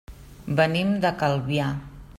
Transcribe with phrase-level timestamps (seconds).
[0.61, 1.73] Venim de Calvià.